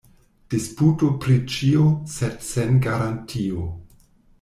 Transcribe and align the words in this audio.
Disputu 0.53 1.09
pri 1.25 1.37
ĉio, 1.57 1.85
sed 2.17 2.43
sen 2.51 2.83
garantio. 2.91 3.73